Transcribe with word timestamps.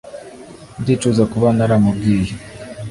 Ndicuza 0.81 1.23
kuba 1.31 1.47
naramubwiye 1.57 2.33